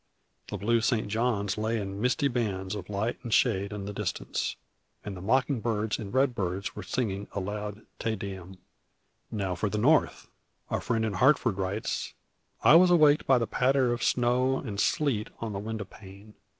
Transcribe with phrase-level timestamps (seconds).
[0.47, 1.07] The blue St.
[1.09, 4.55] John's lay in misty bands of light and shade in the distance;
[5.05, 8.57] and the mocking birds and red birds were singing a loud Te Deum.
[9.29, 10.27] Now for the North.
[10.71, 12.15] A friend in Hartford writes,
[12.63, 16.33] "I was awaked by the patter of snow and sleet on the window pane.